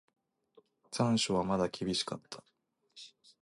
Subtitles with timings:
[0.89, 2.43] 残暑はまだ厳しかった。